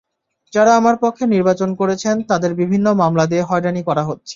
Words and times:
যাঁরা 0.53 0.71
আমার 0.75 0.95
পক্ষে 1.01 1.25
নির্বাচন 1.25 1.69
করেছেন, 1.75 2.15
তাঁদের 2.23 2.51
বিভিন্ন 2.55 2.87
মামলা 2.93 3.25
দিয়ে 3.25 3.43
হয়রানি 3.43 3.81
করা 3.83 4.03
হচ্ছে। 4.03 4.29